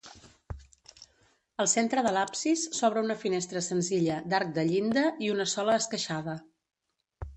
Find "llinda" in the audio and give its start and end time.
4.71-5.05